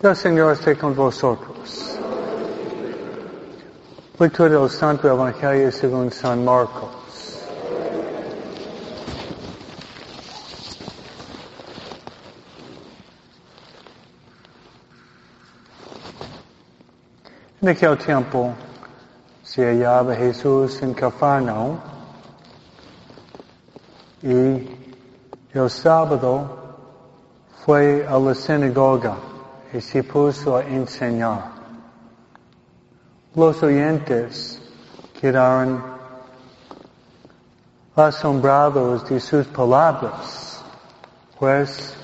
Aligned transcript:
El 0.00 0.14
Señor 0.14 0.52
esté 0.52 0.78
con 0.78 0.94
vosotros. 0.94 1.98
Lectura 4.16 4.60
del 4.60 4.70
Santo 4.70 5.08
Evangelio 5.08 5.72
según 5.72 6.12
San 6.12 6.44
Marcos. 6.44 7.42
En 17.60 17.68
aquel 17.68 17.98
tiempo 17.98 18.54
se 19.42 19.64
hallaba 19.66 20.14
Jesús 20.14 20.80
en 20.80 20.94
Cafarnaum 20.94 21.76
y 24.22 24.70
el 25.52 25.68
sábado 25.68 26.76
fue 27.64 28.06
a 28.08 28.16
la 28.16 28.32
sinagoga 28.32 29.16
y 29.72 29.80
se 29.80 30.02
puso 30.02 30.56
a 30.56 30.64
enseñar. 30.64 31.52
Los 33.34 33.62
oyentes 33.62 34.60
quedaron 35.20 35.82
asombrados 37.94 39.08
de 39.08 39.20
sus 39.20 39.46
palabras, 39.48 40.62
pues 41.38 41.94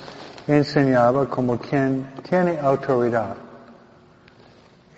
enseñaba 0.47 1.29
como 1.29 1.59
quien 1.59 2.13
tiene 2.29 2.59
autoridad 2.59 3.37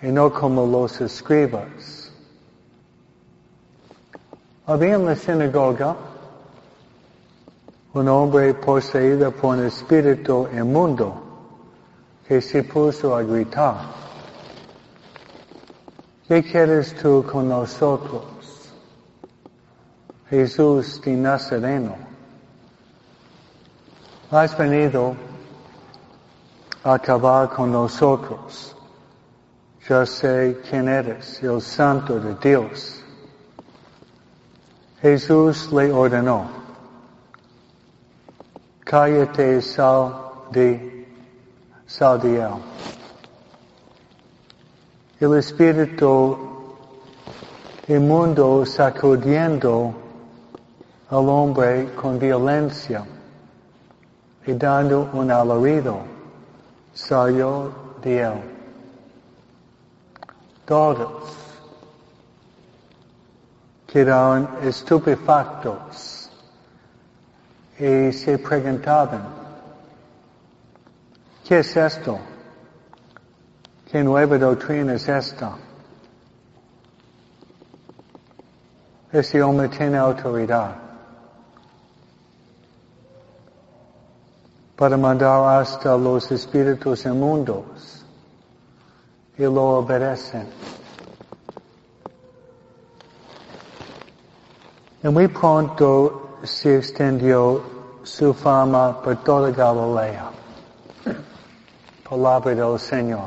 y 0.01 0.07
no 0.07 0.31
como 0.33 0.65
los 0.65 0.99
escribas. 0.99 2.11
Había 4.65 4.95
en 4.95 5.05
la 5.05 5.15
sinagoga 5.15 5.95
un 7.93 8.07
hombre 8.09 8.53
poseído 8.53 9.31
por 9.31 9.55
un 9.55 9.65
espíritu 9.65 10.47
inmundo 10.53 11.26
que 12.27 12.41
se 12.41 12.63
puso 12.63 13.15
a 13.15 13.23
gritar. 13.23 13.77
¿Qué 16.27 16.43
quieres 16.43 16.93
tú 16.95 17.23
con 17.23 17.47
nosotros? 17.47 18.25
Jesús 20.29 20.99
de 21.01 21.11
Nazareno. 21.13 21.95
Has 24.29 24.57
venido 24.57 25.15
a 26.83 26.95
acabar 26.95 27.49
con 27.49 27.71
nosotros. 27.71 28.75
Yo 29.87 30.05
sé 30.05 30.59
quién 30.69 30.89
eres, 30.89 31.41
el 31.41 31.61
santo 31.61 32.19
de 32.19 32.35
Dios. 32.35 33.01
Jesús 35.01 35.71
le 35.71 35.93
ordenó, 35.93 36.49
cállate 38.83 39.61
sal 39.61 40.31
de, 40.51 40.96
él. 41.99 42.49
El 45.19 45.37
espíritu 45.37 46.37
inmundo 47.87 48.65
sacudiendo 48.65 49.93
al 51.09 51.29
hombre 51.29 51.93
con 51.95 52.19
violencia 52.19 53.05
y 54.45 54.53
dando 54.53 55.09
un 55.13 55.31
alarido 55.31 55.99
salió 56.93 57.71
de 58.01 58.21
él. 58.21 58.41
Todos 60.65 61.23
quedaron 63.87 64.49
estupefactos 64.61 66.29
y 67.79 68.11
se 68.11 68.37
preguntaban, 68.37 69.36
¿qué 71.47 71.59
es 71.59 71.77
esto? 71.77 72.19
¿Qué 73.89 74.03
nueva 74.03 74.37
doctrina 74.37 74.95
es 74.95 75.07
esta? 75.07 75.55
Ese 79.11 79.41
hombre 79.41 79.69
tiene 79.69 79.97
autoridad 79.97 80.75
para 84.75 84.97
mandar 84.97 85.61
hasta 85.61 85.97
los 85.97 86.29
espíritus 86.31 87.05
inmundos 87.05 88.03
y 89.37 89.43
lo 89.43 89.79
obedecen. 89.79 90.47
Y 95.01 95.07
muy 95.07 95.29
pronto 95.29 96.39
se 96.43 96.77
extendió 96.77 97.61
su 98.03 98.33
fama 98.33 99.01
por 99.01 99.15
toda 99.23 99.49
Galilea. 99.51 100.31
Palabra 102.09 102.55
del 102.55 102.79
Señor. 102.79 103.19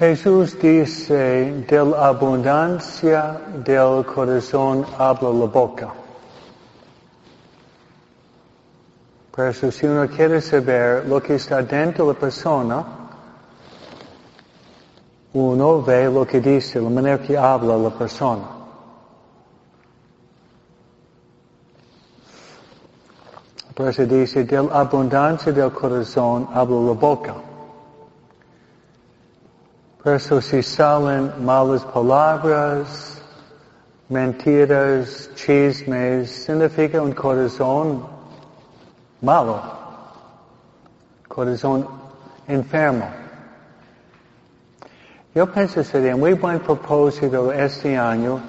Jesús 0.00 0.58
dice, 0.58 1.64
de 1.68 1.84
la 1.84 2.08
abundancia 2.08 3.40
del 3.64 4.04
corazón 4.04 4.84
habla 4.98 5.30
la 5.30 5.46
boca. 5.46 6.01
Por 9.32 9.46
eso 9.46 9.70
si 9.70 9.86
uno 9.86 10.06
quiere 10.08 10.42
saber 10.42 11.06
lo 11.08 11.22
que 11.22 11.36
está 11.36 11.62
dentro 11.62 12.06
de 12.06 12.12
la 12.12 12.18
persona, 12.18 12.84
uno 15.32 15.80
ve 15.80 16.10
lo 16.10 16.26
que 16.26 16.38
dice, 16.38 16.78
la 16.78 16.90
manera 16.90 17.18
que 17.18 17.38
habla 17.38 17.78
la 17.78 17.88
persona. 17.88 18.44
Por 23.74 23.88
eso 23.88 24.04
dice, 24.04 24.44
de 24.44 24.62
la 24.62 24.80
abundancia 24.80 25.50
del 25.50 25.72
corazón 25.72 26.46
habla 26.52 26.76
la 26.76 26.92
boca. 26.92 27.34
Por 30.02 30.12
eso 30.12 30.42
si 30.42 30.62
salen 30.62 31.42
malas 31.42 31.82
palabras, 31.86 33.22
mentiras, 34.10 35.30
chismes, 35.36 36.30
significa 36.44 37.00
un 37.00 37.12
corazón 37.12 38.11
malo, 39.22 39.62
corazón 41.28 41.88
enfermo. 42.48 43.08
Yo 45.34 45.50
pienso 45.50 45.82
sería 45.82 46.14
muy 46.14 46.34
buen 46.34 46.60
propósito 46.60 47.52
este 47.52 47.96
año 47.96 48.40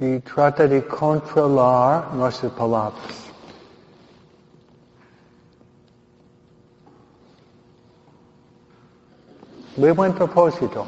y 0.00 0.20
trata 0.20 0.66
de 0.66 0.86
controlar 0.86 2.14
nuestras 2.14 2.52
palabras. 2.52 2.94
Muy 9.76 9.90
buen 9.90 10.14
propósito. 10.14 10.86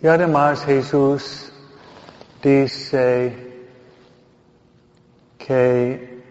Y 0.00 0.06
además 0.06 0.64
Jesús 0.64 1.52
dice 2.42 3.47
que 5.48 6.22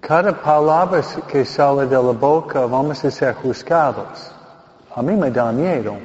cada 0.00 0.32
palabra 0.32 1.02
que 1.26 1.44
sale 1.44 1.86
de 1.86 1.96
la 1.96 2.12
boca 2.12 2.66
vamos 2.66 3.04
a 3.04 3.10
ser 3.10 3.34
juzgados. 3.34 4.30
A 4.94 5.02
mí 5.02 5.16
me 5.16 5.28
da 5.28 5.50
miedo. 5.50 5.96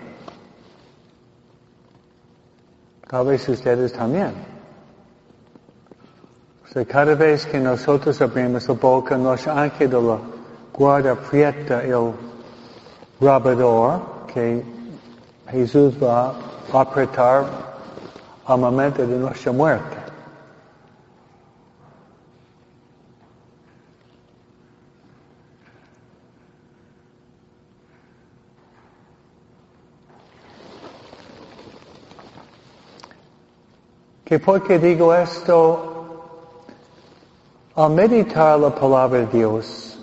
Tal 3.07 3.27
vez 3.27 3.47
ustedes 3.47 3.93
también. 3.93 4.33
O 6.65 6.73
sea, 6.73 6.83
cada 6.85 7.13
vez 7.13 7.45
que 7.45 7.59
nosotros 7.59 8.19
abrimos 8.19 8.67
la 8.67 8.73
boca, 8.73 9.15
nos 9.15 9.47
ángel 9.47 9.91
de 9.91 10.01
la 10.01 10.17
guarda 10.73 11.11
aprieta 11.11 11.83
el 11.83 12.13
rabador 13.21 14.25
que 14.33 14.65
Jesús 15.51 15.93
va 16.01 16.33
a 16.73 16.81
apretar 16.81 17.45
al 18.47 18.59
momento 18.59 19.05
de 19.05 19.17
nuestra 19.17 19.51
muerte. 19.51 19.98
Que 34.29 34.37
porque 34.37 34.77
digo 34.77 35.11
esto, 35.11 36.61
al 37.73 37.89
meditar 37.89 38.59
la 38.59 38.69
palabra 38.69 39.21
de 39.21 39.25
Dios, 39.25 39.97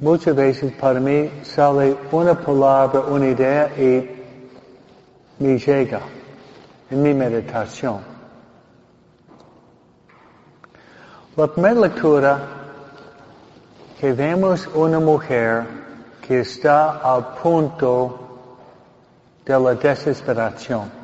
muchas 0.00 0.36
veces 0.36 0.70
para 0.74 1.00
mí 1.00 1.30
sale 1.42 1.96
una 2.10 2.38
palabra, 2.38 3.00
una 3.00 3.28
idea 3.28 3.72
y 3.74 4.06
me 5.38 5.58
llega 5.58 6.00
en 6.90 7.02
mi 7.02 7.14
meditación. 7.14 8.00
La 11.34 11.46
primera 11.46 11.80
lectura 11.80 12.38
que 13.98 14.12
vemos 14.12 14.66
una 14.74 15.00
mujer 15.00 15.64
que 16.20 16.40
está 16.40 16.98
al 16.98 17.36
punto 17.36 18.18
de 19.46 19.58
la 19.58 19.74
desesperación. 19.74 21.01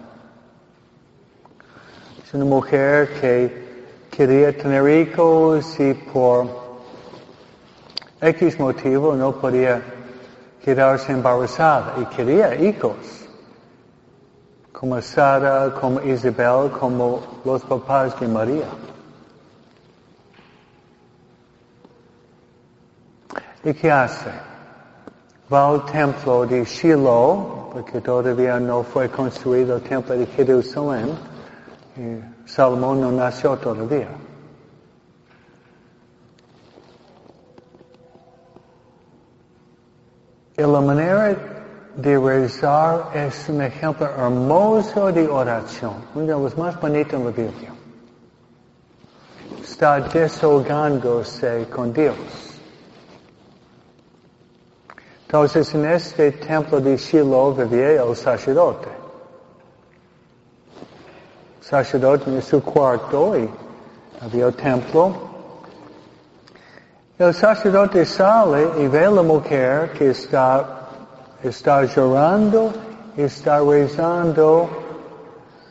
Es 2.28 2.34
una 2.34 2.44
mujer 2.44 3.08
que 3.22 3.86
quería 4.10 4.54
tener 4.54 4.86
hijos 4.86 5.80
y 5.80 5.94
por 5.94 6.46
X 8.20 8.60
motivo 8.60 9.14
no 9.14 9.32
podía 9.32 9.80
quedarse 10.62 11.12
embarazada 11.12 11.94
y 11.98 12.04
quería 12.14 12.54
hijos, 12.54 12.96
como 14.72 15.00
Sara, 15.00 15.72
como 15.80 16.02
Isabel, 16.02 16.70
como 16.72 17.22
los 17.46 17.62
papás 17.62 18.20
de 18.20 18.28
María. 18.28 18.68
¿Y 23.64 23.72
qué 23.72 23.90
hace? 23.90 24.28
Va 25.50 25.66
al 25.66 25.82
templo 25.86 26.44
de 26.44 26.62
Shiloh, 26.62 27.70
porque 27.72 28.02
todavía 28.02 28.60
no 28.60 28.82
fue 28.82 29.08
construido 29.08 29.76
el 29.76 29.82
templo 29.82 30.14
de 30.14 30.26
Jerusalén, 30.26 31.37
y 31.98 32.48
Salomón 32.48 33.00
no 33.00 33.10
nació 33.10 33.56
todavía. 33.56 34.08
Y 40.56 40.62
la 40.62 40.80
manera 40.80 41.36
de 41.96 42.18
rezar 42.18 43.10
es 43.14 43.48
un 43.48 43.62
ejemplo 43.62 44.06
hermoso 44.06 45.10
de 45.10 45.26
oración, 45.28 45.94
uno 46.14 46.26
de 46.26 46.32
los 46.32 46.56
más 46.56 46.80
bonitos 46.80 47.14
en 47.14 47.24
la 47.24 47.30
Biblia. 47.30 47.72
Está 49.60 50.00
desahogándose 50.00 51.66
con 51.68 51.92
Dios. 51.92 52.16
Entonces 55.26 55.74
en 55.74 55.84
este 55.86 56.32
templo 56.32 56.80
de 56.80 56.96
Shiloh 56.96 57.54
vivía 57.54 58.02
el 58.02 58.16
sacerdote. 58.16 59.07
El 61.68 61.84
sacerdote 61.84 62.30
en 62.30 62.40
su 62.40 62.62
cuarto 62.62 63.36
y 63.36 63.46
había 64.22 64.46
el 64.46 64.54
templo. 64.54 65.14
El 67.18 67.34
sacerdote 67.34 68.06
sale 68.06 68.82
y 68.82 68.88
ve 68.88 69.04
a 69.04 69.10
la 69.10 69.20
mujer 69.20 69.92
que 69.92 70.12
está, 70.12 70.88
está 71.42 71.84
llorando, 71.84 72.72
está 73.18 73.60
rezando, 73.60 74.70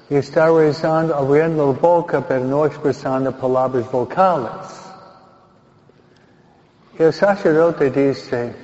está 0.08 0.52
rezando 0.52 1.16
abriendo 1.16 1.74
la 1.74 1.80
boca 1.80 2.22
pero 2.22 2.46
no 2.46 2.68
expresando 2.68 3.32
palabras 3.32 3.92
vocales. 3.92 4.52
El 7.00 7.12
sacerdote 7.12 7.90
dice, 7.90 8.56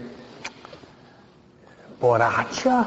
borracha, 2.00 2.86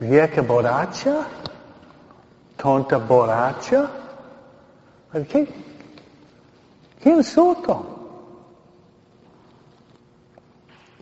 vieja 0.00 0.40
borracha, 0.40 1.26
tonta 2.60 2.98
borracha. 2.98 3.90
¿Qué, 5.12 5.48
qué 7.02 7.10
insulto? 7.10 7.86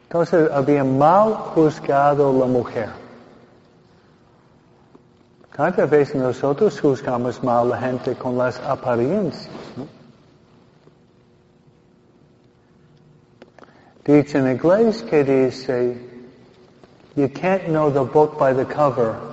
Entonces 0.04 0.50
había 0.50 0.84
mal 0.84 1.34
juzgado 1.34 2.32
la 2.32 2.46
mujer. 2.46 2.88
Cada 5.50 5.86
vez 5.86 6.14
nosotros 6.14 6.80
juzgamos 6.80 7.42
mal 7.42 7.66
a 7.66 7.70
la 7.70 7.78
gente 7.78 8.14
con 8.14 8.38
las 8.38 8.58
apariencias. 8.60 9.50
¿no? 9.76 9.86
Dice 14.04 14.38
en 14.38 14.52
inglés 14.52 15.02
que 15.02 15.22
dice, 15.22 16.00
you 17.16 17.28
can't 17.28 17.64
know 17.64 17.90
the 17.90 18.04
book 18.04 18.38
by 18.38 18.54
the 18.54 18.64
cover. 18.64 19.27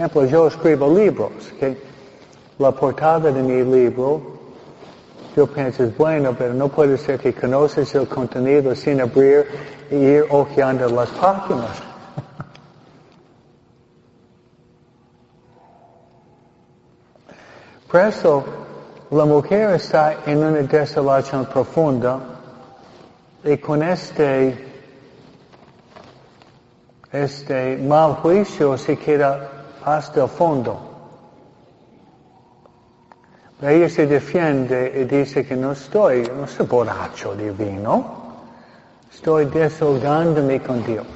Ejemplo, 0.00 0.24
yo 0.24 0.46
escribo 0.46 0.88
libros, 0.88 1.30
la 2.56 2.72
portada 2.72 3.30
de 3.30 3.42
mi 3.42 3.62
libro, 3.62 4.22
yo 5.36 5.46
pienso 5.46 5.84
es 5.84 5.94
bueno, 5.94 6.34
pero 6.38 6.54
no 6.54 6.68
puede 6.68 6.96
ser 6.96 7.20
que 7.20 7.34
conoces 7.34 7.94
el 7.94 8.08
contenido 8.08 8.74
sin 8.74 9.02
abrir 9.02 9.44
y 9.90 9.96
ir 9.96 10.24
ojeando 10.30 10.88
las 10.88 11.10
páginas. 11.10 11.82
Por 17.90 18.00
eso, 18.00 18.44
la 19.10 19.26
mujer 19.26 19.74
está 19.74 20.16
en 20.24 20.38
una 20.38 20.62
desolación 20.62 21.44
profunda 21.44 22.20
y 23.44 23.58
con 23.58 23.82
este, 23.82 24.64
este 27.12 27.76
mal 27.76 28.14
juicio 28.14 28.78
se 28.78 28.96
queda 28.96 29.59
hasta 29.84 30.22
el 30.22 30.28
fondo. 30.28 30.90
Ella 33.62 33.90
se 33.90 34.06
defiende 34.06 35.00
y 35.00 35.04
dice 35.04 35.44
que 35.44 35.54
no 35.54 35.72
estoy, 35.72 36.30
no 36.34 36.46
soy 36.46 36.66
borracho 36.66 37.34
de 37.34 37.50
vino, 37.50 38.04
estoy 39.12 39.44
desahogándome 39.44 40.62
con 40.62 40.82
Dios. 40.82 41.06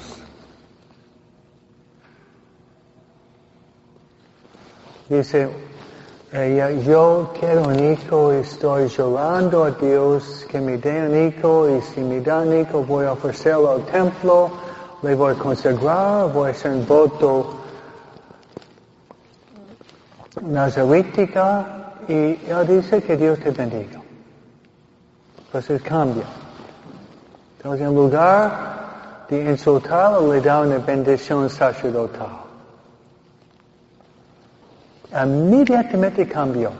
Dice, 5.09 5.49
ella, 6.33 6.71
yo 6.71 7.33
quiero 7.39 7.63
un 7.63 7.93
hijo 7.93 8.35
y 8.35 8.37
estoy 8.39 8.89
llorando 8.89 9.65
a 9.65 9.71
Dios 9.71 10.47
que 10.51 10.61
me 10.61 10.77
dé 10.77 11.09
un 11.09 11.29
hijo 11.29 11.71
y 11.71 11.81
si 11.81 12.01
me 12.03 12.21
da 12.21 12.41
un 12.41 12.61
hijo 12.61 12.83
voy 12.83 13.07
a 13.07 13.13
ofrecerlo 13.13 13.71
al 13.71 13.87
templo, 13.87 14.51
le 15.03 15.15
voy 15.15 15.33
a 15.33 15.39
consagrar, 15.39 16.31
voy 16.31 16.49
a 16.49 16.51
hacer 16.53 16.73
un 16.73 16.87
voto 16.87 17.64
nazarítica 20.47 21.95
y 22.09 22.13
él 22.13 22.67
dice 22.67 23.03
que 23.03 23.17
Dios 23.17 23.39
te 23.41 23.51
bendiga. 23.51 24.01
Entonces 25.47 25.83
cambia. 25.83 26.25
Entonces 27.57 27.87
en 27.87 27.95
lugar 27.95 29.27
de 29.29 29.51
insultarlo 29.51 30.33
le 30.33 30.41
da 30.41 30.61
una 30.61 30.79
bendición 30.79 31.49
sacerdotal. 31.49 32.45
Inmediatamente 35.13 36.27
cambió. 36.27 36.73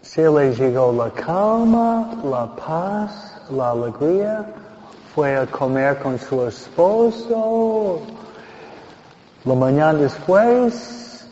Se 0.00 0.28
le 0.28 0.54
llegó 0.54 0.90
la 0.92 1.10
calma, 1.10 2.10
la 2.24 2.46
paz, 2.56 3.42
la 3.50 3.70
alegría, 3.70 4.46
fue 5.14 5.36
a 5.36 5.46
comer 5.46 5.98
con 5.98 6.18
su 6.18 6.46
esposo. 6.46 8.00
La 9.48 9.54
mañana 9.54 9.94
después, 9.94 11.26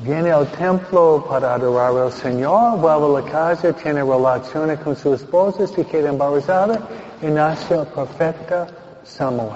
viene 0.00 0.32
al 0.32 0.44
templo 0.50 1.24
para 1.28 1.54
adorar 1.54 1.96
al 1.96 2.10
Señor, 2.10 2.80
vuelve 2.80 3.18
a 3.18 3.22
la 3.22 3.30
casa, 3.30 3.72
tiene 3.72 4.02
relaciones 4.02 4.80
con 4.80 4.96
su 4.96 5.14
esposa, 5.14 5.68
se 5.68 5.84
queda 5.86 6.08
embarazada 6.08 6.80
y 7.22 7.26
nace 7.26 7.76
el 7.76 7.86
profeta 7.86 8.66
Samuel. 9.04 9.50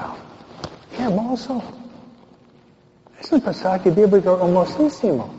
¡Qué 0.97 1.03
hermoso! 1.03 1.61
Es 3.21 3.33
un 3.33 3.41
pasaje 3.41 3.91
bíblico 3.91 4.39
hermosísimo. 4.41 5.31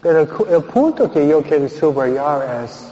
Pero 0.00 0.20
el, 0.48 0.62
punto 0.62 1.10
que 1.10 1.26
yo 1.26 1.42
quiero 1.42 1.68
subrayar 1.68 2.62
es, 2.62 2.88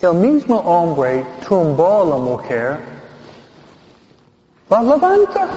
el 0.00 0.14
mismo 0.14 0.60
hombre 0.60 1.26
tumbó 1.46 2.04
a 2.04 2.06
la 2.06 2.16
mujer, 2.16 2.93
la 4.70 4.82
levanta. 4.82 5.48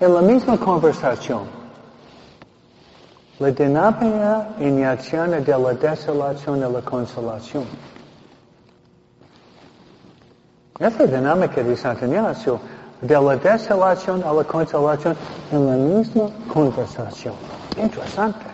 En 0.00 0.14
la 0.14 0.22
misma 0.22 0.56
conversación, 0.56 1.42
la 3.38 3.50
dinámica 3.50 4.48
inicial 4.58 5.44
de 5.44 5.58
la 5.58 5.74
desolación 5.74 6.56
y 6.56 6.72
la 6.72 6.80
consolación. 6.80 7.64
Esa 10.78 11.04
dinámica 11.04 11.62
de 11.62 11.76
Santo 11.76 12.06
Ignacio, 12.06 12.58
de 13.02 13.14
la 13.14 13.36
desolación 13.36 14.24
a 14.24 14.32
la 14.32 14.44
consolación 14.44 15.14
en 15.52 15.66
la 15.66 15.76
misma 15.76 16.30
conversación. 16.50 17.34
Interesante. 17.76 18.46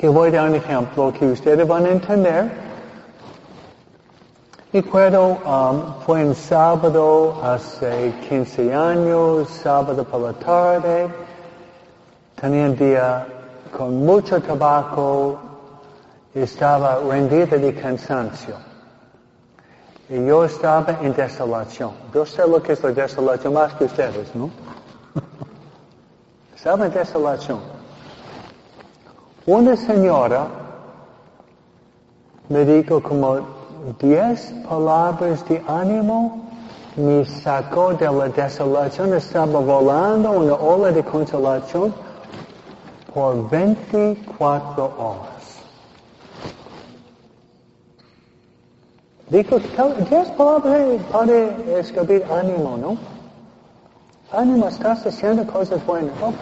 Y 0.00 0.08
voy 0.08 0.30
a 0.30 0.32
dar 0.32 0.50
un 0.50 0.56
ejemplo 0.56 1.12
que 1.12 1.26
ustedes 1.26 1.66
van 1.68 1.86
a 1.86 1.90
entender. 1.90 2.65
Recuerdo, 4.72 5.38
um, 5.46 5.94
fue 6.04 6.22
en 6.22 6.34
sábado 6.34 7.40
hace 7.40 8.12
15 8.28 8.74
años, 8.74 9.48
sábado 9.48 10.02
por 10.02 10.20
la 10.20 10.32
tarde. 10.32 11.08
Tenía 12.34 12.66
un 12.66 12.76
día 12.76 13.26
con 13.70 14.04
mucho 14.04 14.42
tabaco, 14.42 15.38
estaba 16.34 16.98
rendida 16.98 17.56
de 17.56 17.74
cansancio. 17.74 18.56
Y 20.08 20.26
yo 20.26 20.44
estaba 20.44 20.98
en 21.00 21.14
desolación. 21.14 21.92
Yo 22.12 22.26
sé 22.26 22.46
lo 22.46 22.60
que 22.60 22.72
es 22.72 22.82
la 22.82 22.90
desolación 22.90 23.54
más 23.54 23.72
que 23.74 23.84
ustedes, 23.84 24.34
¿no? 24.34 24.50
estaba 26.56 26.86
en 26.86 26.92
desolación. 26.92 27.60
Una 29.46 29.76
señora 29.76 30.48
me 32.48 32.64
dijo 32.64 33.00
como 33.00 33.55
diez 34.00 34.52
palabras 34.68 35.46
de 35.48 35.62
ánimo, 35.66 36.44
me 36.96 37.24
sacó 37.24 37.92
de 37.94 38.10
la 38.10 38.28
desolación, 38.28 39.14
estaba 39.14 39.60
volando 39.60 40.30
una 40.30 40.54
ola 40.54 40.90
de 40.90 41.04
consolación 41.04 41.94
por 43.12 43.48
24 43.50 44.84
horas. 44.98 45.36
Dijo, 49.28 49.58
diez 49.58 50.28
palabras 50.30 51.00
para 51.12 51.34
escribir 51.78 52.24
ánimo, 52.30 52.76
¿no? 52.76 52.96
Ánimo, 54.32 54.68
estás 54.68 55.06
haciendo 55.06 55.46
cosas 55.46 55.84
buenas. 55.86 56.12
Oh, 56.22 56.32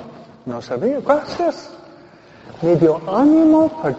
no 0.46 0.60
sabía, 0.60 1.00
gracias. 1.00 1.70
Me 2.62 2.76
dio 2.76 3.00
ánimo 3.06 3.68
para 3.82 3.96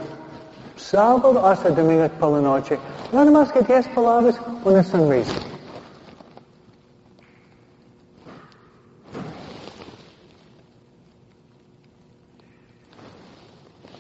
sábado 0.90 1.46
hasta 1.46 1.70
domingo 1.70 2.08
por 2.20 2.34
la 2.34 2.42
noche. 2.42 2.78
Nada 3.12 3.32
más 3.32 3.52
que 3.52 3.62
diez 3.62 3.88
palabras, 3.90 4.36
una 4.64 4.84
sonrisa. 4.84 5.34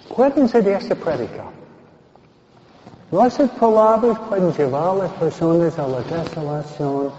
Cuéntense 0.09 0.61
de 0.61 0.73
esta 0.75 0.95
prédica. 0.95 1.43
Nuestras 3.11 3.49
palabras 3.51 4.17
pueden 4.29 4.53
llevar 4.53 4.89
a 4.89 4.95
las 4.95 5.11
personas 5.13 5.77
a 5.77 5.87
la 5.87 5.99
desolación, 6.01 7.09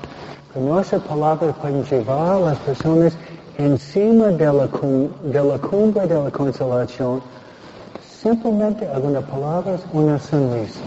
pero 0.53 0.65
nuestras 0.65 1.03
palabras 1.03 1.55
pueden 1.61 1.85
llevar 1.85 2.37
a 2.37 2.41
las 2.41 2.59
personas 2.59 3.17
encima 3.59 4.27
de 4.29 4.47
la, 4.47 4.67
de 4.67 5.45
la 5.45 5.59
cumbre 5.59 6.07
de 6.07 6.15
la 6.15 6.31
consolación, 8.27 8.37
simplemente 8.37 8.89
algunas 8.89 9.25
palabras, 9.25 9.81
una 9.93 10.19
sonrisa. 10.19 10.81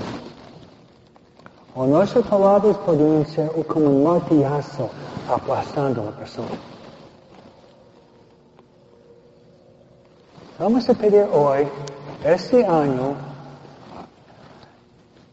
O 1.75 1.86
nuestras 1.86 2.25
palabras 2.25 2.75
pueden 2.86 3.25
ser 3.27 3.50
como 3.67 3.86
un 3.86 4.03
martillazo 4.03 4.89
aplastando 5.29 6.01
a 6.01 6.05
la 6.05 6.12
persona. 6.12 6.50
Vamos 10.60 10.89
a 10.89 10.93
pedir 10.93 11.25
hoy, 11.31 11.67
este 12.25 12.65
año, 12.65 13.15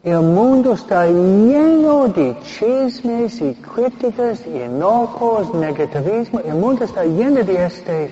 el 0.03 0.21
mundo 0.21 0.73
está 0.73 1.05
lleno 1.07 2.07
de 2.07 2.37
chismes 2.39 3.41
y 3.41 3.53
críticas 3.55 4.45
y 4.47 4.61
enojos, 4.61 5.53
negativismo. 5.53 6.39
El 6.39 6.55
mundo 6.55 6.85
está 6.85 7.03
lleno 7.03 7.43
de 7.43 7.65
este, 7.65 8.11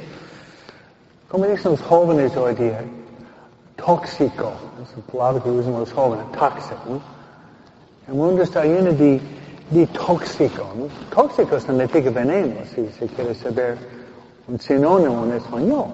como 1.29 1.45
dicen 1.45 1.71
los 1.71 1.81
jóvenes 1.83 2.35
hoy 2.35 2.53
día, 2.55 2.83
tóxico. 3.75 4.51
Es 4.81 4.95
la 4.95 5.03
palabra 5.11 5.43
que 5.43 5.49
usan 5.49 5.73
los 5.73 5.91
jóvenes, 5.91 6.25
tóxico. 6.31 7.01
El 8.07 8.13
mundo 8.13 8.43
está 8.43 8.63
lleno 8.63 8.91
de, 8.91 9.21
de 9.71 9.87
tóxico. 9.87 10.65
¿no? 10.75 10.87
Tóxico 11.13 11.59
significa 11.59 12.09
veneno, 12.09 12.61
si 12.73 12.87
se 12.89 13.07
quiere 13.07 13.33
saber 13.35 13.77
un 14.47 14.59
sinónimo 14.59 15.25
en 15.25 15.33
español. 15.33 15.85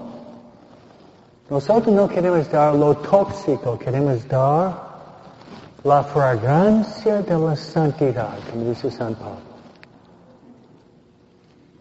Nosotros 1.49 1.93
no 1.93 2.07
queremos 2.07 2.49
dar 2.49 2.75
lo 2.75 2.95
tóxico, 2.95 3.77
queremos 3.77 4.27
dar 4.27 4.91
la 5.83 6.03
fragancia 6.03 7.21
de 7.21 7.37
la 7.37 7.55
santidad, 7.55 8.37
como 8.49 8.69
dice 8.69 8.91
San 8.91 9.15
Pablo. 9.15 9.51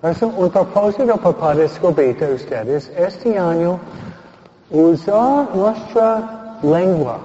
Es 0.02 0.22
un 0.22 0.50
propósito 0.50 1.16
para 1.18 1.62
a 1.62 2.34
ustedes 2.34 2.90
este 2.96 3.38
año 3.38 3.78
usar 4.70 5.54
nuestra 5.54 6.58
lengua, 6.62 7.18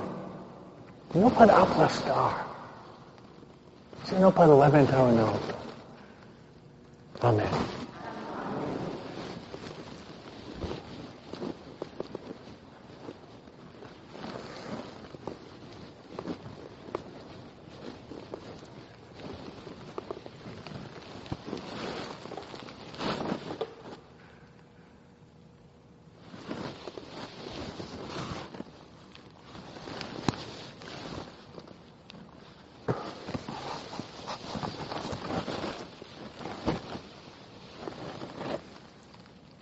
no 1.14 1.30
para 1.30 1.62
aplastar, 1.62 2.46
sino 4.06 4.32
para 4.32 4.48
levantar 4.48 5.00
alto. 5.00 5.56
Amén. 7.22 7.85